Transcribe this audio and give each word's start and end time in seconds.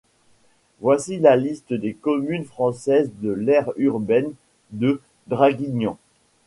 Voici 0.79 1.19
la 1.19 1.35
liste 1.35 1.73
des 1.75 1.93
communes 1.93 2.43
françaises 2.45 3.11
de 3.19 3.29
l'aire 3.29 3.69
urbaine 3.77 4.33
de 4.71 4.99
Draguignan. 5.27 5.99